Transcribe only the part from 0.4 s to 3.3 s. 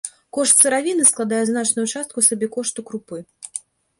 сыравіны складае значную частку сабекошту крупы.